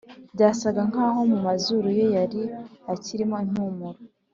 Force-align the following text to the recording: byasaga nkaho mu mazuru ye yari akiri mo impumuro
byasaga 0.33 0.81
nkaho 0.89 1.19
mu 1.31 1.37
mazuru 1.45 1.87
ye 1.97 2.05
yari 2.15 2.41
akiri 2.93 3.23
mo 3.29 3.35
impumuro 3.45 3.99